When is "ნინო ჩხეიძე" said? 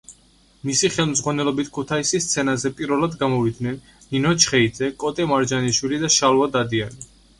4.15-4.91